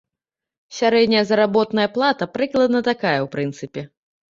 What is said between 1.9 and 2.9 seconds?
плата прыкладна